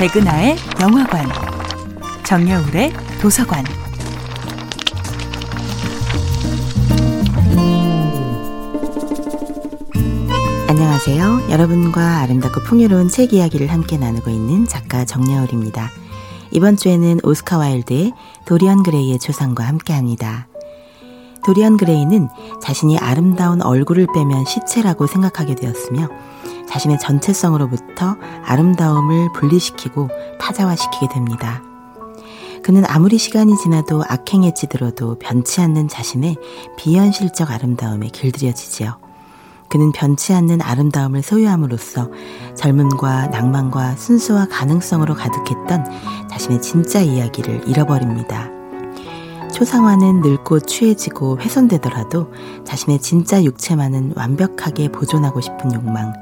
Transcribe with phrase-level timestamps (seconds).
[0.00, 1.26] 백은하의 영화관,
[2.24, 3.62] 정여울의 도서관.
[10.68, 11.50] 안녕하세요.
[11.50, 15.90] 여러분과 아름답고 풍요로운 책 이야기를 함께 나누고 있는 작가 정여울입니다.
[16.50, 18.14] 이번 주에는 오스카 와일드의
[18.46, 20.48] 도리언 그레이의 초상과 함께 합니다.
[21.44, 22.30] 도리언 그레이는
[22.62, 26.08] 자신이 아름다운 얼굴을 빼면 시체라고 생각하게 되었으며
[26.70, 31.62] 자신의 전체성으로부터 아름다움을 분리시키고 타자화시키게 됩니다.
[32.62, 36.36] 그는 아무리 시간이 지나도 악행에 찌들어도 변치 않는 자신의
[36.78, 38.98] 비현실적 아름다움에 길들여지지요.
[39.68, 42.10] 그는 변치 않는 아름다움을 소유함으로써
[42.56, 48.49] 젊음과 낭만과 순수와 가능성으로 가득했던 자신의 진짜 이야기를 잃어버립니다.
[49.60, 52.32] 초상화는 늙고 취해지고 훼손되더라도
[52.64, 56.14] 자신의 진짜 육체만은 완벽하게 보존하고 싶은 욕망.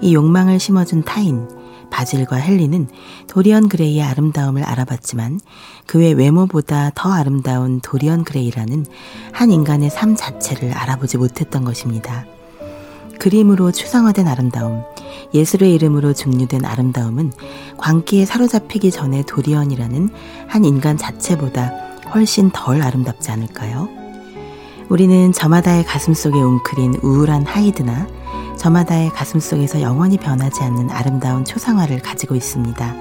[0.00, 1.48] 이 욕망을 심어준 타인,
[1.90, 2.86] 바질과 헨리는
[3.26, 5.40] 도리언 그레이의 아름다움을 알아봤지만
[5.86, 8.86] 그의 외모보다 더 아름다운 도리언 그레이라는
[9.32, 12.24] 한 인간의 삶 자체를 알아보지 못했던 것입니다.
[13.18, 14.84] 그림으로 추상화된 아름다움,
[15.34, 17.32] 예술의 이름으로 증류된 아름다움은
[17.78, 20.10] 광기에 사로잡히기 전에 도리언이라는
[20.46, 23.88] 한 인간 자체보다 훨씬 덜 아름답지 않을까요?
[24.88, 28.06] 우리는 저마다의 가슴 속에 웅크린 우울한 하이드나
[28.56, 32.94] 저마다의 가슴 속에서 영원히 변하지 않는 아름다운 초상화를 가지고 있습니다.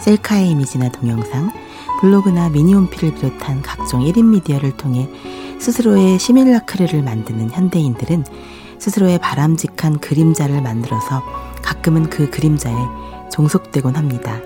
[0.00, 1.52] 셀카의 이미지나 동영상,
[2.00, 5.08] 블로그나 미니홈피를 비롯한 각종 1인 미디어를 통해
[5.58, 8.24] 스스로의 시밀라크르를 만드는 현대인들은
[8.78, 11.22] 스스로의 바람직한 그림자를 만들어서
[11.62, 12.74] 가끔은 그 그림자에
[13.30, 14.40] 종속되곤 합니다.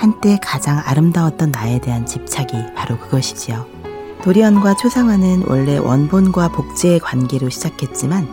[0.00, 3.66] 한때 가장 아름다웠던 나에 대한 집착이 바로 그것이지요.
[4.22, 8.26] 도리언과 초상화는 원래 원본과 복제의 관계로 시작했지만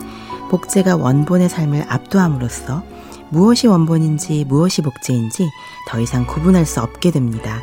[0.50, 2.82] 복제가 원본의 삶을 압도함으로써
[3.28, 5.50] 무엇이 원본인지 무엇이 복제인지
[5.88, 7.60] 더 이상 구분할 수 없게 됩니다.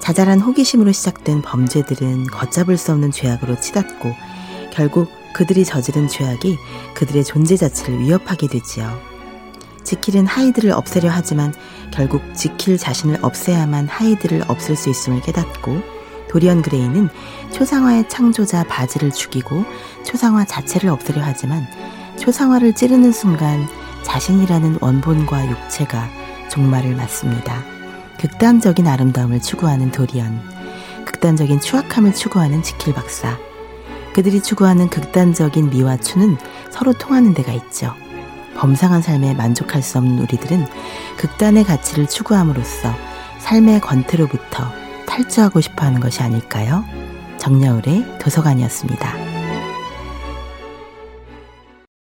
[0.00, 4.14] 자잘한 호기심으로 시작된 범죄들은 걷잡을 수 없는 죄악으로 치닫고
[4.72, 6.58] 결국 그들이 저지른 죄악이
[6.94, 9.17] 그들의 존재 자체를 위협하게 되지요.
[9.88, 11.54] 지킬은 하이드를 없애려 하지만
[11.90, 15.80] 결국 지킬 자신을 없애야만 하이드를 없앨 수 있음을 깨닫고
[16.28, 17.08] 도리언 그레이는
[17.52, 19.64] 초상화의 창조자 바질을 죽이고
[20.04, 21.66] 초상화 자체를 없애려 하지만
[22.18, 23.66] 초상화를 찌르는 순간
[24.02, 26.06] 자신이라는 원본과 육체가
[26.50, 27.64] 종말을 맞습니다.
[28.20, 30.38] 극단적인 아름다움을 추구하는 도리언,
[31.06, 33.38] 극단적인 추악함을 추구하는 지킬 박사.
[34.12, 36.36] 그들이 추구하는 극단적인 미와 추는
[36.70, 37.94] 서로 통하는 데가 있죠.
[38.58, 40.66] 범상한 삶에 만족할 수 없는 우리들은
[41.16, 42.92] 극단의 가치를 추구함으로써
[43.38, 44.64] 삶의 권태로부터
[45.06, 46.84] 탈주하고 싶어 하는 것이 아닐까요?
[47.38, 49.27] 정여울의 도서관이었습니다.